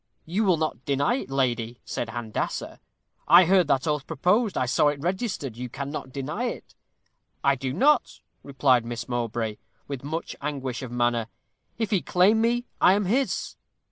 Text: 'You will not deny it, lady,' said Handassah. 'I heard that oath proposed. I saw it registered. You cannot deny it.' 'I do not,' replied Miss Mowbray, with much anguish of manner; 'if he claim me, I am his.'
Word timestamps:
'You 0.25 0.45
will 0.45 0.57
not 0.57 0.83
deny 0.83 1.17
it, 1.17 1.29
lady,' 1.29 1.79
said 1.85 2.09
Handassah. 2.09 2.79
'I 3.27 3.45
heard 3.45 3.67
that 3.67 3.85
oath 3.87 4.07
proposed. 4.07 4.57
I 4.57 4.65
saw 4.65 4.87
it 4.87 4.99
registered. 4.99 5.55
You 5.55 5.69
cannot 5.69 6.11
deny 6.11 6.45
it.' 6.45 6.73
'I 7.43 7.55
do 7.57 7.71
not,' 7.71 8.19
replied 8.41 8.83
Miss 8.83 9.07
Mowbray, 9.07 9.57
with 9.87 10.03
much 10.03 10.35
anguish 10.41 10.81
of 10.81 10.91
manner; 10.91 11.27
'if 11.77 11.91
he 11.91 12.01
claim 12.01 12.41
me, 12.41 12.65
I 12.81 12.93
am 12.93 13.05
his.' 13.05 13.57